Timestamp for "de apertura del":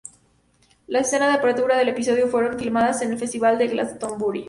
1.31-1.89